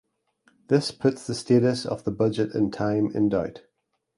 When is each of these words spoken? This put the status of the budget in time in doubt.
This 0.67 0.89
put 0.89 1.17
the 1.17 1.35
status 1.35 1.85
of 1.85 2.05
the 2.05 2.11
budget 2.11 2.55
in 2.55 2.71
time 2.71 3.11
in 3.13 3.29
doubt. 3.29 3.61